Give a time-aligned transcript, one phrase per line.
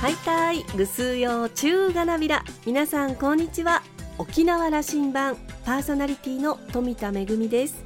[0.00, 2.44] はいたいぐすうよう中がなびら。
[2.64, 3.82] 皆さんこんにちは。
[4.16, 7.82] 沖縄羅針盤パーソナリティの富田恵です。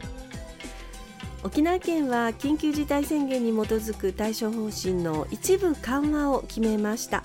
[1.43, 7.23] 沖縄県は緊急事態宣言に基づく対処方針の一部緩和を決めました。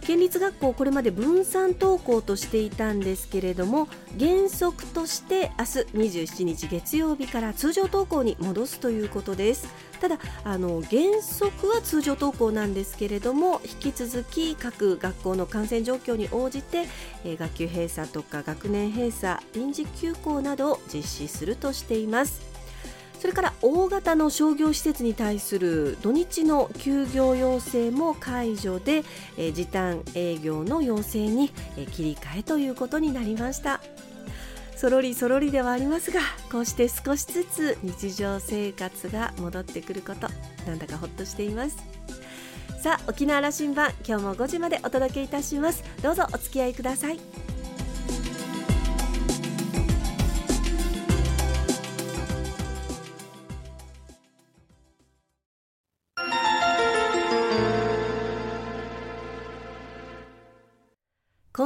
[0.00, 3.88] 県立学校これまで分散登校としていたんですけれども
[4.18, 9.68] 原則として明日27日月曜日から通常登校に戻すということです。
[10.00, 16.86] ただあの原則は通常登校なんですけれども引き続き各学校の感染状況に応じて、
[17.24, 22.49] え、学級閉鎖とか学年閉鎖臨時休校などを実施するとしています。
[23.20, 29.04] それから大型の商業施設に対する土日の休業要請も解除で、
[29.36, 33.80] えー、時短営業の要請に、えー、切り替えということになりました。
[34.74, 40.26] そろりそろりではありますがこうして少しずつ日常生活が戻ってくること
[40.66, 41.76] なんだかほっとしています。
[42.82, 45.84] さあ沖縄羅針盤今日も5時までお届けいたします。
[46.02, 47.49] どうぞお付き合いください。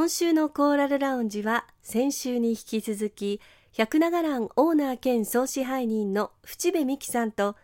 [0.05, 3.41] 今週のコーラルラウンジは先週に引き続き
[3.73, 7.57] 百長蘭オーナー兼総支配人の淵部美希さんと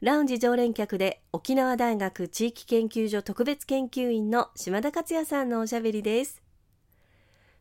[0.00, 6.40] ラウンジ常連客で沖縄大学地域研究所特別研究員の島田克也さんのおしゃべりです。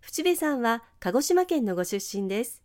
[0.02, 2.62] 淵部さんは鹿児島県のご出身です。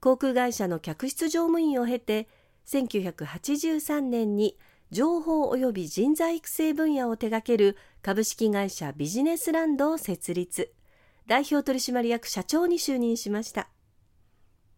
[0.00, 2.28] 航空会社の客室乗務員を経て
[2.66, 4.58] 1983年に
[4.90, 10.74] 情報及び人材育成分野を手掛ける株式会社ビジネスランドを設立。
[11.26, 13.68] 代表取締役社長に就任しました。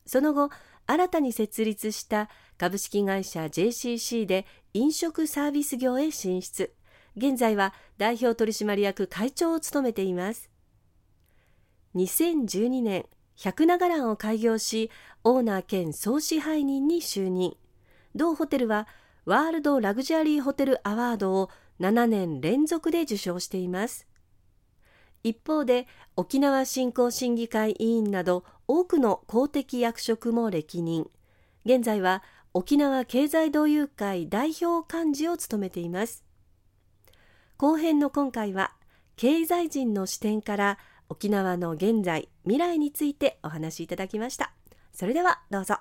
[0.07, 0.51] その後
[0.87, 6.75] 新たに設立した株式会社 JCC で飲食サービス業へ進出。
[7.17, 10.51] 現在は代表取締役会長を務めています。
[11.95, 13.07] 2012年
[13.37, 14.91] 百長蘭を開業し
[15.25, 17.57] オーナー兼総支配人に就任。
[18.15, 18.87] 同ホテルは
[19.25, 21.51] ワールドラグジュアリーホテルアワードを
[21.81, 24.07] 7年連続で受賞しています。
[25.25, 31.09] 一方で沖縄振興審議会委員など多くの公的役職も歴任。
[31.65, 32.23] 現在は
[32.55, 36.25] 沖縄経済同友会代表幹事を務めています。
[37.57, 38.73] 後編の今回は
[39.17, 40.79] 経済人の視点から
[41.09, 44.53] 沖縄の現在未来についてお話しいただきました。
[44.93, 45.77] それではどうぞ。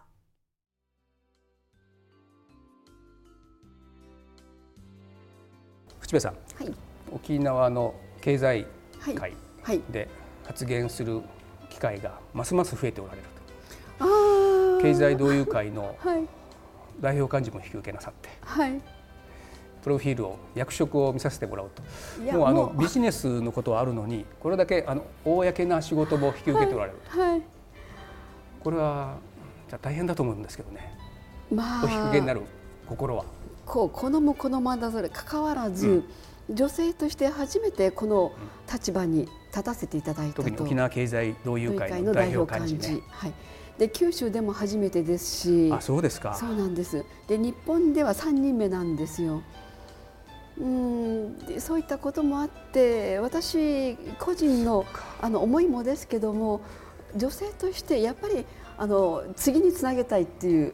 [6.01, 6.73] 淵部さん、はい、
[7.11, 8.67] 沖縄の経済
[9.01, 9.33] 会
[9.89, 10.07] で
[10.45, 11.21] 発言する
[11.69, 13.23] 機会がますます増えておられる
[13.99, 15.95] と、経済同友会の
[16.99, 18.81] 代表幹事も引き受けなさって、はい、
[19.83, 21.81] プロフィールを役職を見させてもらうと。
[22.33, 27.29] もうあのビジネスのことはあるのにこれだけあの公な仕事も引き受けておられると、はい。
[27.31, 27.41] はい、
[28.59, 29.17] これは
[29.69, 30.93] じゃ大変だと思うんですけどね、
[31.51, 32.41] まあ、お引き受けになる
[32.87, 33.25] 心は。
[33.65, 36.03] こう好む好まなざる関わらず、うん
[36.53, 38.31] 女性として初めてこの
[38.71, 43.33] 立場に立たせていただいたと、特に沖縄経済同友会の代表幹事、ね、はい、
[43.77, 45.69] で九州でも初めてですし。
[45.71, 46.35] あそうですか。
[46.35, 47.03] そうなんです。
[47.27, 49.41] で日本では3人目なんですよ。
[50.59, 51.37] うん。
[51.59, 54.85] そういったこともあって私個人の
[55.21, 56.61] あの思いもですけども
[57.15, 58.45] 女性としてやっぱり
[58.77, 60.73] あの次につなげたいっていう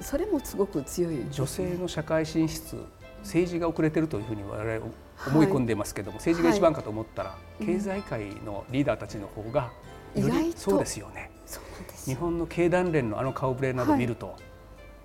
[0.00, 2.84] それもすごく強い、ね、女性の社会進出
[3.22, 4.86] 政治が遅れてるというふうに我々
[5.26, 9.70] 思い込んでますけども、はい、政治が一番かと思ったら、はい、経済界のリーダーたちの方が
[10.14, 11.30] よりそうですよね。
[12.04, 14.36] 日本の経団連のあの顔ぶれなど見ると、はい、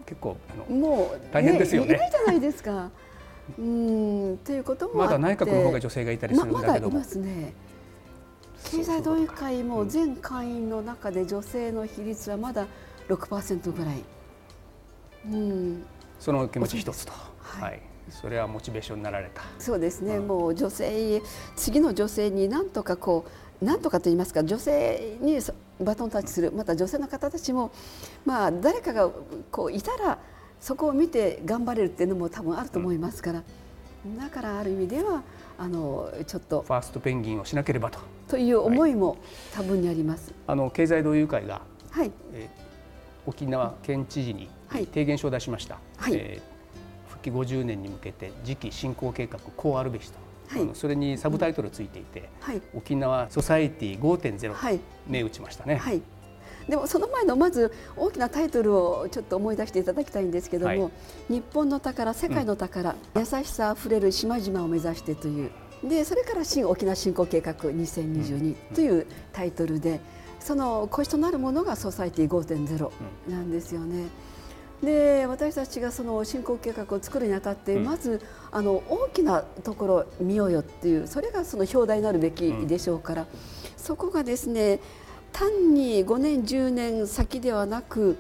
[0.06, 1.94] 結構あのもう大変ですよね。
[1.94, 2.90] ねじゃないですか。
[3.58, 6.94] うんということもまだ内閣の方が女性がいたりするんだけども。
[6.96, 7.54] ままますね。
[8.72, 12.66] 経済同友会も全会員の中で女性の比率はまだ
[13.08, 14.04] 6%ぐらい。
[15.32, 15.86] うん、
[16.20, 17.14] その気持ち一つと。
[17.40, 19.44] はい、はいそれはモチベーションになられた。
[19.60, 21.22] そうですね、うん、もう女性
[21.56, 23.26] 次の女性になんとかこ
[23.62, 25.40] うなんとかと言いますか女性に
[25.82, 27.72] バトンタッチするまた女性の方たちも、
[28.26, 29.10] まあ、誰かが
[29.52, 30.20] こういたら
[30.60, 33.44] そこを見て頑張れるっていうのも多分あると思いますから、
[34.06, 35.24] うん、だからある意味では
[35.58, 38.00] あのちょっとファーストペンギンをしなければと。
[38.28, 39.18] という思いも
[39.54, 42.12] 多分にあります、はい、あの経済同友会が、はい。
[42.34, 45.80] えー、沖縄県知事に提言書を出しました。
[45.98, 46.57] はい、えー
[47.18, 50.18] 期50年に向けて次期振興計画こうあるべしと、
[50.48, 55.78] はい、それにサブタイトルついていて、はい、沖縄ソサエティ5.0と銘打ちましたね。
[55.78, 56.02] はい。
[56.68, 60.90] でもその前のまず大きなタイトルをちょっと思い出していただきたいんですけども、は
[61.30, 65.52] い、日本の宝世界の宝、うん、優しさあふれる島々を目指してという。
[65.84, 70.00] でそれから新沖縄振興計画2022というタイトルで、
[70.40, 72.92] その腰となるものがソサイティ5.0
[73.30, 74.06] なんですよね。
[74.84, 78.22] で私たちがその振興計画を作るにあたって、うん、まず
[78.52, 83.28] あの大きなところ見ようよっていうそれがその表題になるべきでしょうから、うん、
[83.76, 84.80] そこがですね
[85.32, 88.18] 単に5年10年先ではなく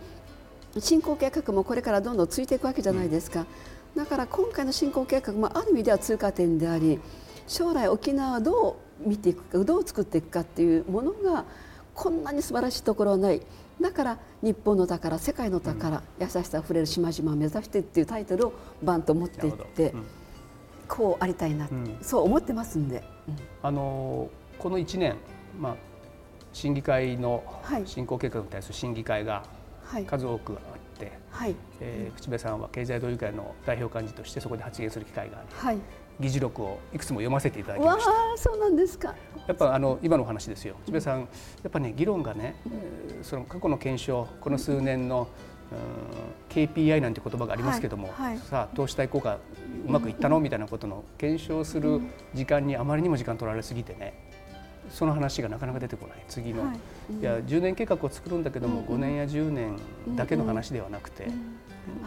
[0.79, 3.47] 振興計画もこれからどんどんついていくわけじゃないですか、
[3.95, 6.99] だから今回の振興計画もある意味では通過点であり
[7.47, 11.45] 将来沖縄はどう見ていくかどう作っていくかっていうものが
[11.95, 13.41] こんなに素晴らしいところはない
[13.79, 18.53] だから日本の宝世界の宝、うん、優しさあふれる島々を目指してっていうタイトルを
[18.83, 20.05] バンと持っていって、うん、
[20.87, 23.03] こうありたいな、うん、そう思ってますんで、
[23.61, 25.17] あのこの1年、
[25.59, 25.75] まあ、
[26.53, 27.43] 審議会の
[27.85, 29.43] 振興計画に対する審議会が
[30.07, 31.55] 数多くあって、はい。
[31.79, 35.77] えー、口部さんは経済同友会の代表幹事としてそこで発言する機会があり、はい、
[36.19, 38.11] 議事録をいくつも読ませていただきました。
[38.37, 39.13] そうなんですか。
[39.47, 40.75] やっぱあの今の話ですよ。
[40.85, 41.25] 千部さん、や
[41.67, 42.55] っぱね議論がね、
[43.21, 45.27] その過去の検証、この数年の、
[45.71, 49.37] うん、KPI なんて言葉がありますけども、はいはい、さあ投資対効果
[49.87, 52.01] うまくいったのみたいなことの検証する
[52.33, 54.13] 時間にあまりにも時間取られすぎてね。
[54.89, 56.77] その話がなかなか出てこない次の、はい、
[57.19, 59.77] いや10年計画を作るんだけども、5年や10年
[60.15, 61.27] だけの話ではなくて、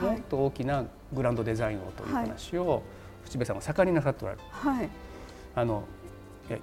[0.01, 2.83] もっと大きなグランドデザインをという話を、
[3.25, 4.45] 淵部さんは盛んになさっておられる。
[4.51, 4.89] はい、
[5.55, 5.85] あの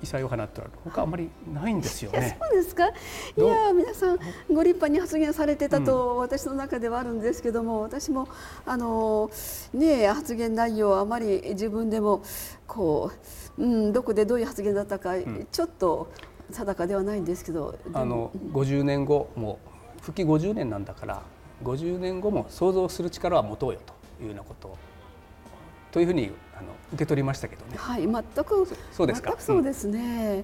[0.02, 2.38] 異彩を放っておられる他あんまりないんですよね。
[2.42, 2.88] そうですか？
[2.88, 2.92] い
[3.40, 4.18] や皆さん
[4.54, 8.28] ご立派に発言されてたと私の中ではあるんですけども、私も
[8.66, 9.32] あの
[9.74, 12.22] ね発言内容あまり自分でも
[12.68, 13.12] こ
[13.58, 15.14] う、うん、どこでどういう発言だったか、
[15.52, 16.12] ちょっと
[16.52, 17.80] 定かではないんですけど。
[17.94, 19.60] あの50年後も
[20.02, 21.22] 復帰50年なんだから
[21.64, 24.78] 50年後も想像する力は持とうよというようなことを
[25.92, 27.78] というふうにあの受け取りましたけどね。
[27.78, 29.30] はい、全くそうですか。
[29.30, 30.44] 全くそうですね。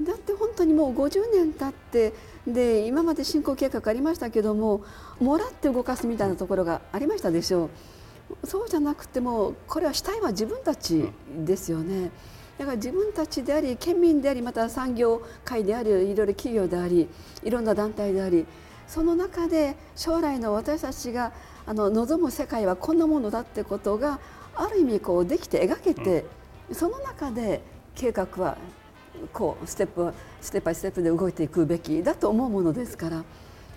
[0.00, 2.12] うん、だって本当にもう50年経って
[2.46, 4.82] で今まで振興計画ありましたけども
[5.20, 8.46] もらって動かすみたいなところがありましたでしょう。
[8.46, 11.08] そうじゃなくてもこれは主体は自分たち
[11.44, 12.10] ですよね。
[12.58, 17.08] だから自分たちであり県民でありまた産業界でありいろいろ企業であり
[17.42, 18.46] いろんな団体であり
[18.86, 21.32] その中で将来の私たちが
[21.66, 24.20] あの望む世界はこんなものだってことが
[24.56, 26.24] ある意味こうできて描けて、
[26.68, 27.60] うん、その中で
[27.94, 28.56] 計画は
[29.32, 33.24] こうステップステップバイステップで動いていくべきだと思うものですから。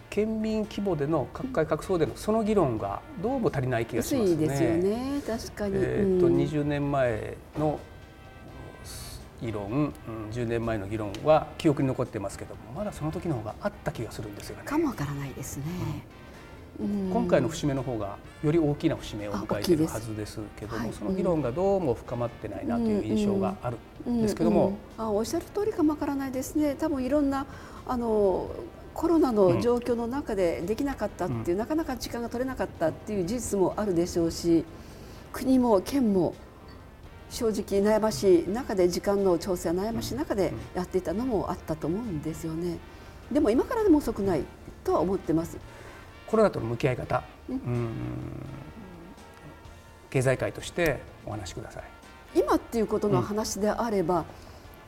[0.10, 4.48] 県民規模での各界各層でのその議論がどうも足りない気がしますね。
[4.48, 5.74] ですよね確かに。
[5.76, 7.78] えっ、ー、と、うん、20年前の
[9.42, 9.94] 議論、うん、
[10.32, 14.64] 10年前の議論は記憶に残ってますけどもまだその時の方があった気がするんですよね。
[14.64, 15.64] かもわからないですね。
[15.68, 16.28] うん
[16.80, 23.78] 今回の節目の方がより大きな節目を迎えているはずですけども、はい、その議論がどうも深まってないなという印象がある
[24.10, 26.76] んですけども、あおっしゃる通りかもわからないですね。
[26.76, 27.48] 多分いろんな
[27.88, 28.52] あの
[28.94, 34.66] コロナの状況の中でできなかったっていう、うん、なかなか時間が取れなかったっていう事実もあるでしょうし
[35.32, 36.34] 国も県も
[37.30, 42.78] 正直悩ましい中で時間の調整は悩ましい中でやっていたのもあったと思うんですよね。
[43.32, 44.44] でも今からでも遅くない
[44.84, 45.58] とは思ってます。
[46.28, 47.90] コロナとの向き合い方、うん、
[50.10, 51.84] 経済界としてお話しください。
[52.36, 54.26] 今っていうことの話であれば、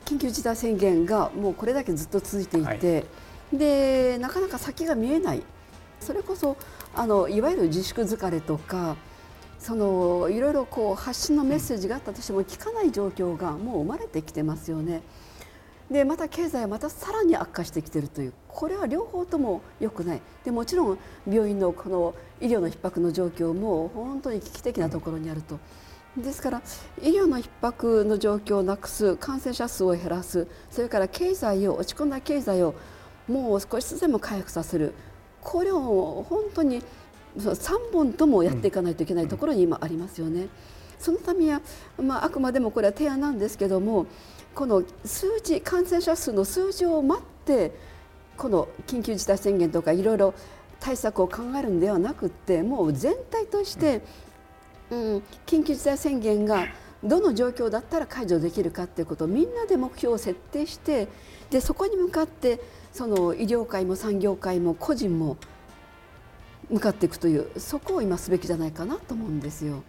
[0.08, 5.42] うん、緊急事態宣言がもうこれだけずっと続いていて、はい、でなかなか先が見えない。
[6.00, 6.56] それこそ
[6.94, 8.96] あのいわゆる自粛疲れとか
[9.58, 15.02] そのいろいろこう発信のメッセージがあったとしても聞かない状況がもう生まれてきてますよね。
[15.90, 25.58] でまた経済はまたさらに悪化してきているというこれは両方とも良くないでもちろん病院のこの医療の逼迫の状況も本当に危機的なところにあると。
[26.16, 26.62] ですから
[27.00, 32.74] 医療の逼迫の状況をなくす感染者数を減らすそれから経済を落ち込んだ経済を
[33.28, 34.92] もう少しずつでも回復させる
[35.40, 36.82] これを本当に
[37.36, 40.48] 3本ともやっていかないといけないところに今ありますよね。
[40.98, 41.62] そのためには、
[41.96, 44.06] まあ、あくまでもこれは提案なんですけども
[44.54, 47.72] この数字感染者数の数字を待って
[48.36, 50.34] この緊急事態宣言とかいろいろ
[50.80, 54.02] 対策を考えるんではなくてもう全体として、
[54.90, 56.66] うん、緊急事態宣言が
[57.04, 61.08] どの状況だったら解除できるかということをみんなで目標を設定して
[61.50, 62.60] でそこに向かって
[62.92, 65.36] その医療界も産業界も個人も
[66.68, 69.82] 向かっていくというそこを今すべきじゃないかなと思うんですよ。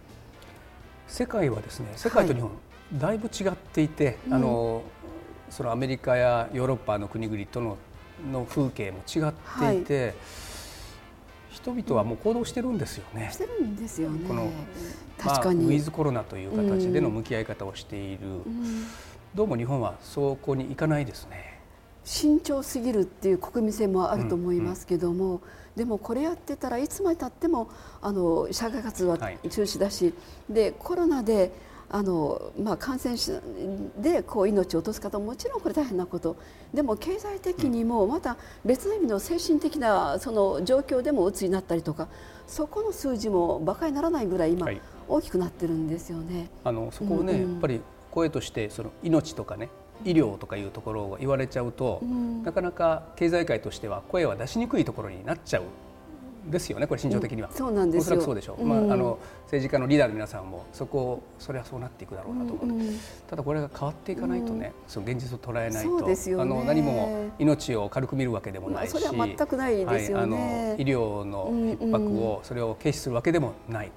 [1.06, 4.82] 世界はですね世界と日本、はいだいぶ違っていて、うん、あの
[5.50, 7.76] そのアメリカやヨーロッパの国々との
[8.30, 10.14] の風景も違っていて、はい、
[11.50, 13.30] 人々はもう行動してるんですよね。
[13.32, 14.28] してるんですよね。
[14.28, 14.50] この
[15.18, 18.26] 確かに、まあ、ウィズコロナという形での向き合い方をしている。
[18.26, 18.86] うん、
[19.34, 21.60] どうも日本はそこに行かないですね。
[22.04, 25.40] 慎重すぎるっていう国民性もあると思いますけども、うんうん、
[25.76, 27.68] でもこれやってたらいつまでたっても
[28.00, 30.10] あの社会活動は中止だし、は
[30.50, 31.52] い、でコロナで
[31.92, 33.40] あの、まあ、感染者
[33.98, 36.36] でこう命を落とす方ももちろんこれ大変なこと。
[36.72, 42.08] でも経済的にもまた別の意味の精神的なその状況でもうつになったりとか
[42.46, 44.66] そこの数字も馬鹿にならないぐらい今、
[45.06, 46.48] 大きくなってるんですよね。
[46.64, 47.80] あのそこをね、うんうん、やっぱり
[48.10, 49.68] 声としてその命とかね
[50.04, 55.64] 医療とかいうところを言われちゃうと、うん、なかなか経済界としては声は出しにくいところになっちゃう
[56.46, 73.92] ですよねこれ心情的には、うん、そうなんですおそらくそうでしょう、うん、まあ、あの政治家のリーダーの皆さんもそこをそれはそうなっていくだろうなと思う、うんうん、ただこれが変わっていかないとね、その現実を捉えないと、ね、あの何も命を軽く見るわけでもないし、まあ、それは全くないですよね、はい、あの医療の逼迫をそれを軽視するわけでもない。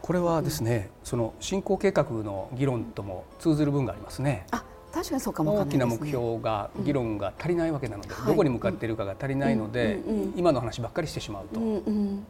[0.00, 4.44] これはですね、その振興計画の議論とも通ずる分がありますね。
[4.50, 4.64] あ
[4.94, 9.98] 確かにそうかも、ね、大きな目標が議論が足りないわけなので、うん、どこに向かっているかが足りないので、
[10.36, 12.26] 今の話ばっかりしてしまうと、うんうん、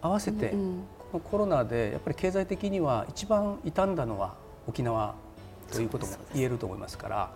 [0.00, 0.56] 合わせて、こ
[1.14, 4.34] のコロナでやっぱり経済的には一番傷んだのは
[4.66, 5.14] 沖縄
[5.70, 7.30] ということも言えると思いますから。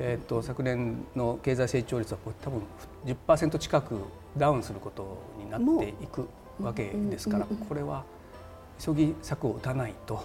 [0.00, 2.62] えーと、昨年の経済成長率は多分
[3.04, 3.96] 10%近く
[4.36, 6.28] ダウンすることになっていく
[6.60, 8.04] わけですからこれは
[8.78, 10.24] 急ぎ策を打たないと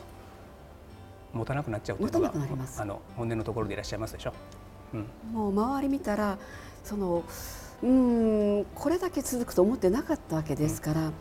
[1.34, 2.34] 持たなくなっちゃうというのが
[2.78, 4.34] あの本音のところでいらっしゃいますでしょ？
[4.94, 6.38] うん、もう周り見たら
[6.84, 7.24] その
[7.82, 11.12] うんこれだけ続くと思ってなかったわけですから、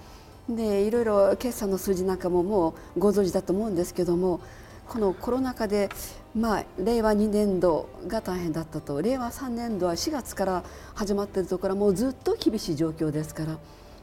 [0.49, 4.41] うん、でいろいろ決算の数字なんかももうご存知だと思うんですけども
[4.89, 5.89] このコロナ禍で、
[6.37, 10.65] まあ、令和2年度が大変だったと令和3年度は4月から
[10.95, 13.53] 始まっているところはもうずっと厳しい状況ですから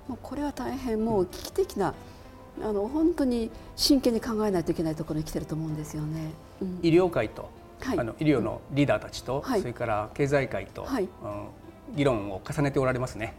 [0.07, 1.93] もうこれは大変もう危機的な、うん
[2.61, 6.31] あの本当に真剣に考えないといけないところに来てると思うんですよね。
[6.61, 7.49] うん、医療界と、
[7.79, 11.07] はい、あの医療のリーダーたちと、はい、それから経済界と、はい、うん、
[11.95, 13.33] 議論を重ねておられますね。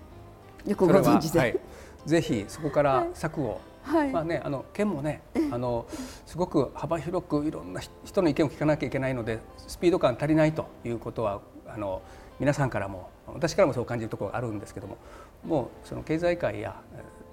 [0.67, 1.61] よくご存知で、はい、
[2.07, 5.87] ぜひそこから策を、はい、まあね、あの県もね、あの
[6.27, 12.03] すごく幅広くいろんな人の意見を聞かなきゃいけないのでスピード感足りないということはあの
[12.39, 14.97] 皆さんからも私からもそう感じるところがあるんですけども
[15.45, 16.75] もうその経済界や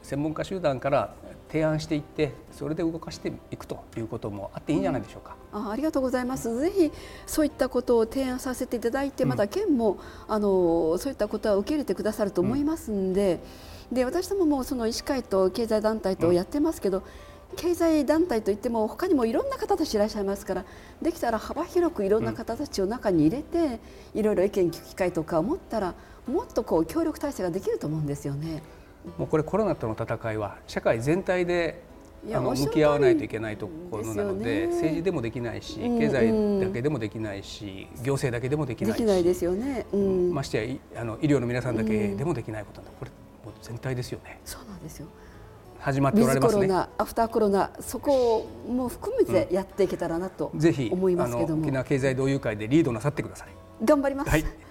[0.03, 1.13] 専門家集団から
[1.49, 5.35] 提案していってそれで動かしていくということもあっていいんじゃないでしょうか。
[5.53, 6.59] うん、あありがとうございます。
[6.59, 6.91] ぜひ
[7.25, 13.39] そういったことを提案させていただいて、また県も、あのそういったことは受け入れてくださると思いますんで、
[13.91, 17.03] うん、で私どももその医師会と経済団体とやってますけど。
[17.55, 20.65] 経済団体といっても他にもいろんな方たちいらっしゃいますから
[21.01, 23.79] できたら幅広くいろんな方たちを中に入れて、
[24.13, 25.93] いろいろ意見聞く機会とか思ったら
[26.27, 28.61] もっとこう協力体制ができると思うんですよね。
[29.17, 31.81] もうこれコロナとの戦いは社会全体で
[32.33, 38.97] あの向き合わないといけないところなので、ね、政治でもできないし、経済だけでもできないし、行政だけでもできないし。
[38.97, 43.11] できないですよね、うん、ましてやあの医療の皆さんだけでもできないことなんこれ
[43.45, 44.39] もう全体ですよね。
[44.43, 45.07] そうなんですよ。
[45.79, 46.67] 始まっておられますね。
[46.97, 50.51] アフターコロナそこも含めてやっていけたらなと
[50.91, 53.49] 思いますけども、うん、沖縄経済同友会でリードなさってください。
[53.85, 54.29] 頑張ります。
[54.29, 54.66] はい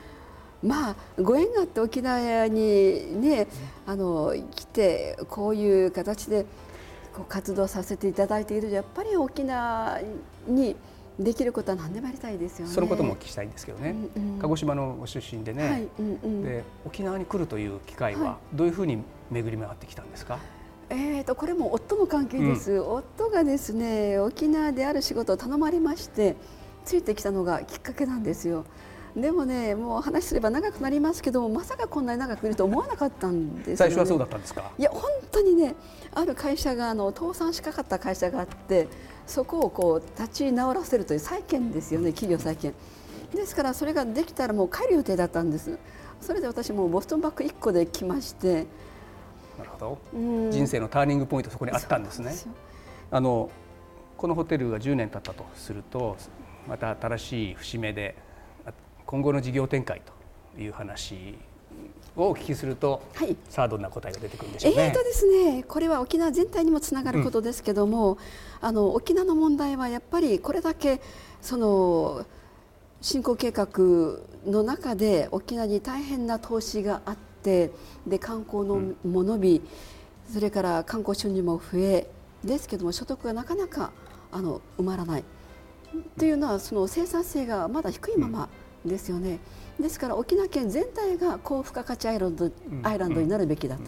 [0.63, 3.47] まあ、ご縁があって沖縄に、ね、
[3.87, 6.47] あの来てこういう形で
[7.15, 10.01] こう活動させていただいているやっぱり沖縄
[10.47, 10.77] に
[11.19, 12.73] できることは何でもやりたいですよね。
[12.73, 18.99] そのこともお聞きしたいんですけどね、うんうん、鹿児島のご出身でね、はいうんうん、で沖縄に来るという機会はどういうふうに
[19.31, 20.43] 巡り回ってきたんですか、はい
[20.91, 26.37] えーと、これも夫の関係です、うん、夫がですね沖縄である仕事を頼まれまして
[26.85, 28.65] ついてきたのがきっかけなんですよ。
[29.17, 34.71] でもねもう話すれば長くなりますけどもまさかこんなに長くいると思わなかったんです、ね、最初はそうだったんですか？
[34.79, 35.75] いや本当にね
[36.15, 38.89] ある会社があの倒産しかかった会社があって
[39.27, 42.75] そこをこう立ち直らせるという再建ですよね企業再建
[43.35, 45.79] ですからそれができたらもう帰る予定だったんです。
[46.21, 48.67] それで私もボストンバッグ1個で来まして。
[49.59, 49.99] なるほど、
[50.51, 52.35] 人生のターニングポイントそこにあったんですね。
[53.11, 53.51] あの
[54.17, 56.17] このホテルが10年経ったとすると
[56.69, 58.15] また新しい節目で
[59.07, 60.03] 今後の事業展開
[60.55, 61.39] という話
[62.17, 64.87] をお聞きすると、はい、さあどんな答えが出てくるんでしょうね。
[64.87, 68.19] えーとですね、これは沖縄全体にもつながることですけども、うん、
[68.61, 71.01] あの沖縄の問題はやっぱりこれだけ
[71.41, 72.27] その
[73.01, 73.69] 振興計画
[74.45, 77.71] の中で沖縄に大変な投資があって
[78.07, 79.63] で観光のも伸び、
[80.29, 82.09] うん、それから観光収入も増え
[82.43, 83.93] ですけども所得がなかなか
[84.33, 85.25] あの埋まらない。
[86.19, 89.41] というのはその生産性がまだ低いまま、うんですよね。
[89.81, 92.51] ですから沖縄県全体が高付加価値アイランド,、
[92.83, 93.83] アイランドになるべきだと。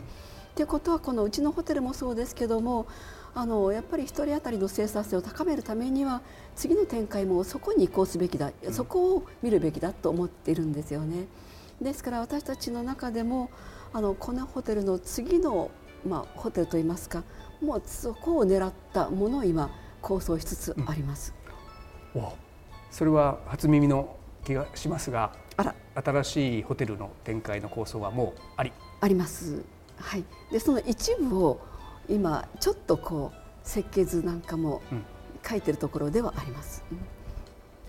[0.54, 2.86] ということはこのうちのホテルもそうですけども
[3.34, 6.20] あのやっぱり1人当たりの生産性を高めるためには
[6.56, 11.26] 次の展開もそこに移行すべきだ、うん、そこを見るべきだと思っているんですよね。
[11.80, 13.50] ですから私たちの中でも
[13.92, 15.70] あのコナホテルの次の、
[16.04, 17.22] まあ、ホテルといいますか
[17.62, 19.70] もうそこを狙ったものを今
[20.02, 21.32] 構想しつつあります。
[22.16, 22.22] うん、
[22.90, 24.17] それは初耳の
[24.48, 25.74] 気がしますがあら。
[25.94, 28.72] 新しいホテルの展開の構想はもうあり？
[29.00, 29.62] あります。
[29.96, 31.60] はい、でその一部を
[32.08, 34.80] 今ちょっとこう設計図なんかも
[35.46, 36.82] 書いてるところではあります。
[36.90, 36.98] うん、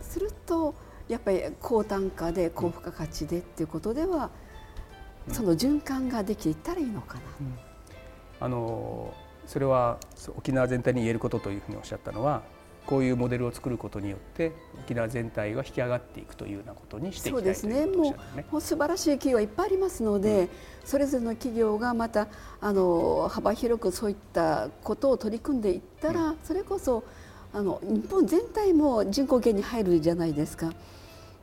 [0.01, 0.75] すると
[1.07, 4.31] やっぱり高単価で高付加価値でっていうことでは、
[5.27, 7.21] うん、その循環ができていったらいいのかな。
[7.39, 7.57] うん、
[8.41, 9.13] あの
[9.45, 9.97] それは
[10.35, 12.41] 沖縄全体に言えることというふうにおっしゃったのは
[12.89, 14.51] こういうモデルを作ることによって
[14.83, 20.49] 沖縄全体が引き上がっていくというようなことにしていきたいそうですね、ね、もう素晴らしい企業いっぱいありますので、うん、
[20.85, 22.29] それぞれの企業がまた
[22.59, 27.03] あの幅広くそういったことを取り組んでいったら、うん、それこそ
[27.53, 30.73] あの日本全体も人口減に入るじゃないですか。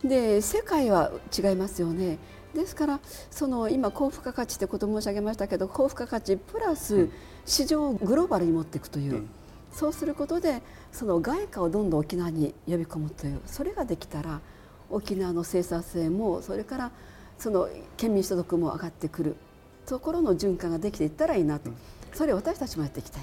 [0.02, 2.18] で世界は違いますよね。
[2.54, 3.00] ですから
[3.30, 7.08] その今高付加価値ってこと申し上げましたけど高付加価値プラス
[7.44, 9.12] 市場をグローバルに持っていくという。
[9.12, 9.30] うん
[9.76, 14.40] そうすることでその外貨をどんどん沖縄に呼び込むというそれができたら
[14.88, 16.90] 沖縄の生産性もそれから
[17.38, 17.68] その
[17.98, 19.36] 県民所得も上がってくる
[19.84, 21.70] ところの循環ができていったらいいなと、
[22.12, 23.22] それを私たちもやっていきたい。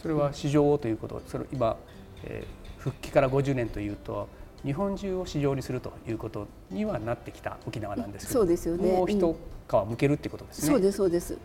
[0.00, 1.76] それは市場をということ、それ今、
[2.24, 4.28] えー、復帰から50年というと
[4.64, 8.92] 日本中を市場にするということにはなってきた沖縄なんですけど、そうですよね。
[8.92, 9.36] もう一
[9.68, 10.68] 皮むけるっていうことですね。
[10.68, 11.38] そうですそうです。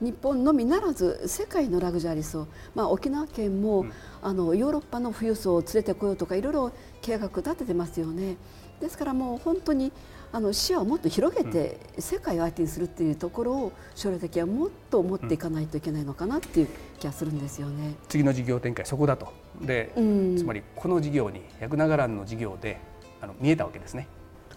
[0.00, 8.36] 日本のみならず世界のラグジュアリー層、まあ、沖縄県も、うん、あのヨーロッパの富裕層を連れてこようとかいろいろ計画立ててますよね。
[8.80, 9.92] ですからもう本当に
[10.32, 16.68] あの視野をもっと広げて世界を相手にするっていうところを将来的にはもっと持っていかないといけないのかなっていう
[16.98, 17.94] 気がするんですよね。
[18.08, 22.80] 次の事業展開そこだとで、うん、つまりこの事業に役ながらんの事業で
[23.20, 24.08] あの見えたわけですね。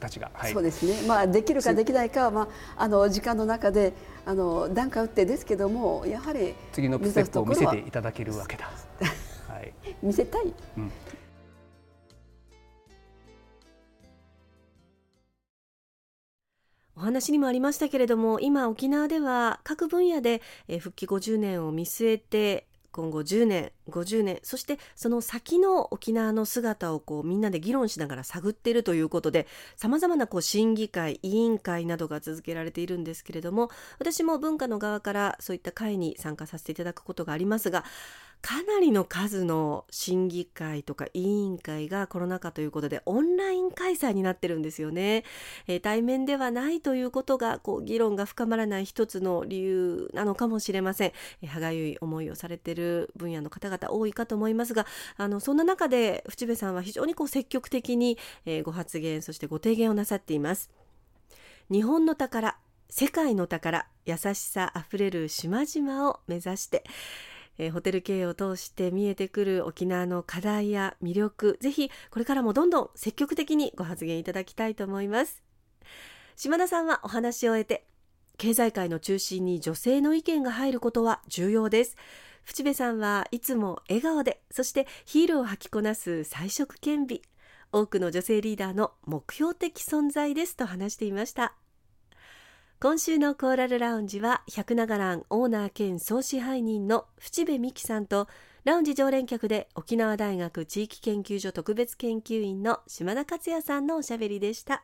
[0.09, 2.41] 形が、はい、そうですね、まあ、できるかできないかは、ま
[2.77, 3.93] あ、あの時間の中で
[4.25, 8.69] あの段階打ってですけどもやはり次のステップを見せていただけるわけだ。
[9.47, 10.91] はい、 見せたい、うん。
[16.97, 20.41] お話にもありましたけれども今沖縄では各分野で
[20.79, 37.83] 復帰50年を見据えて今後10年50年そしてその先の沖縄の姿をこうみんなで議論しながら探っているということでさまざまなこう審議会委員会などが続けられているんですけれども私も文化の側からそういった会に参加させていただくことがありますが
[38.45, 45.23] かなりの数の審議会とか委員会がコロナ禍ということでオンライン開催になってるんですよね。
[45.65, 51.11] えー、対面ではないということがこう議論が深まらない一つの理由なのかもしれません。
[51.41, 54.85] えー、歯がゆい思いをされてる分野の方々多いかと思いますが
[55.17, 58.19] あのそんな中で淵部さんは非常にこう積極的に、
[58.63, 60.69] ご発言そしてご提言をなさっています。
[61.71, 62.59] 日本の宝
[62.91, 66.83] 世界の宝優しさあふれる島々を目指して
[67.57, 75.41] えー、ホテル経営を通して見えてくる沖縄の課題や魅力ぜひこれからもどんどん積極的にご発言いただきたいと思います。
[76.35, 77.85] 島田さんはお話を終えて
[78.37, 81.95] 経済界の中心に女性の意見が入ることは重要です。
[82.43, 87.21] 淵部さんはいつも笑顔でそしてヒールを履きこなす彩色兼備
[87.71, 91.55] 多くの女性リーダーの目標的存在ですと話していました。
[92.85, 98.27] 今週のコーラルラウンジは百長蘭オーナー兼総支配人の淵部美希さんと
[98.63, 104.83] ラウンジ常連客で沖縄大学地域研究所特別研究員の島田克也さんのおしゃべりでした。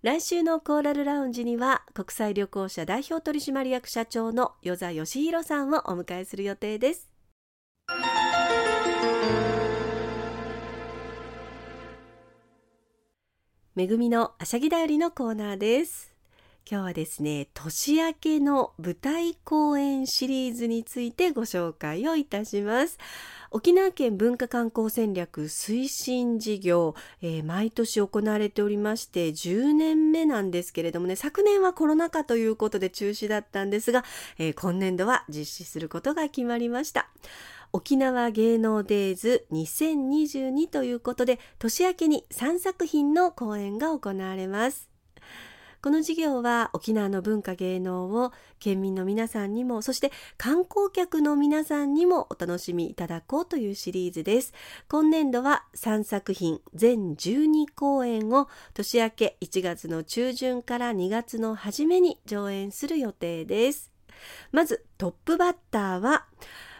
[0.00, 7.10] 来週のコーラルラウンジには国際旅行者代表取締役社長の与座義弘さんをお迎えする予定です。
[13.74, 16.15] めぐみのあしゃぎだよりのコーナーです。
[16.68, 22.98] 今日はですね年明けの舞台公演シリーズについてご紹介をいたします。
[23.52, 34.04] 沖縄県文化観光戦略推進事業、えー、毎年行われておりまして10年目なんですけれどもね昨年はコロナ禍ということで中止だったんですが、
[34.38, 37.08] えー、今年度は実施することが決まりました。
[37.72, 44.95] 沖縄芸能デイズ2022ということで年明けに3作品の公演が行われます。
[45.86, 54.52] この事業は沖縄の文化芸能を県民の皆さんにもそして観光客の皆さんにもお楽しみいただこうというシリーズです。
[54.88, 63.92] 今年度は3作品全12公演を年明け1月の中旬から2月の初めに上演する予定です。
[64.50, 66.26] まずトップバッターは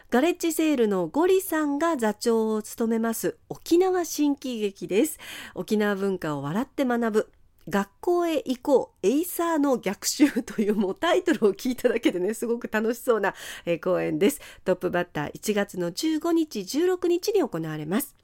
[0.09, 5.17] ガレッジセールのゴリさんが座長を務めます沖縄新喜劇です。
[5.55, 7.31] 沖縄文化を笑って学ぶ
[7.69, 13.33] 学校へ行こうエイサーの逆襲というもうタイトルを聞いただけでねすごく楽しそうな、
[13.81, 14.41] 公演です。
[14.63, 18.15] トップバッター1月の15日16日に行われます。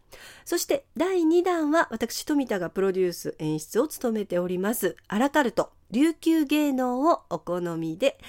[0.46, 8.20] そして第2弾は私富田がプロデュース演出を務めておりますアラカルト琉球芸能をお好みで、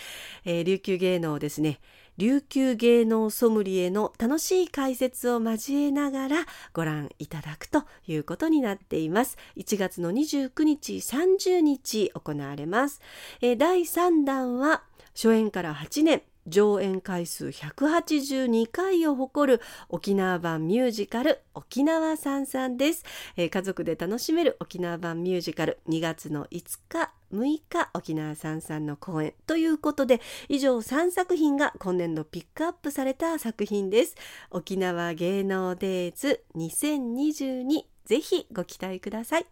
[0.45, 1.81] えー、琉球芸能ですね
[2.17, 6.37] 琉球芸能ソムリエの楽しい解説を交えながら
[6.73, 9.37] ご覧いただくということになっています。
[9.57, 13.01] 1月の29日30日行われます、
[13.41, 14.83] えー、第3弾は
[15.15, 23.05] 初演から8年上演回数182回を誇る沖縄版ミュージカル沖縄さんさんです、
[23.37, 34.15] えー、家族で楽しめる沖縄版ミュージカル2月の5日6日沖縄さんさんの公演ということで以上3作品が今年度ピックアップされた作品です。
[34.51, 39.47] 沖縄芸能デイズ2022ぜひご期待ください。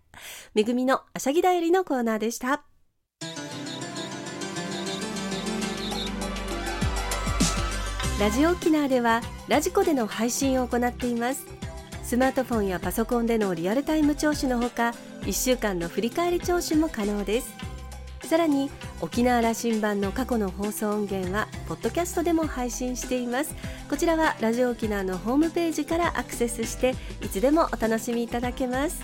[0.55, 2.65] めぐみのあしゃぎだよりのコーナーでした。
[8.21, 11.45] ラジオ沖縄ではラジコでの配信を行っています。
[12.05, 17.72] スマートフォンやパソコンでのリアルタイム聴取のほか1週間の振り返り聴取も可能です。
[18.25, 23.55] さらに沖縄羅針盤の過去の放送音源はポッドキャストでも配信しています。
[23.91, 29.01] こちらはラジオ沖縄のホームページからアクセスしていつでもお楽しみいただけます。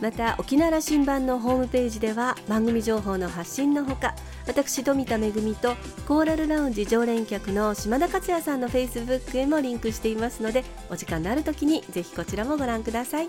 [0.00, 4.14] また沖縄羅針盤のホームページでは番組情報の発信のほか
[4.46, 5.74] 私富田恵と
[6.06, 13.28] コーラルラウンジ常連客の島田克也さんのフェイスブックへもリンクしていますのでお時間のある時にぜひこちらもご覧ください。